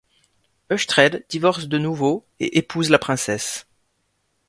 Uchtred 0.71 1.25
divorce 1.29 1.67
de 1.67 1.77
nouveau 1.77 2.25
et 2.39 2.57
épouse 2.57 2.89
la 2.89 2.97
princesse. 2.97 3.67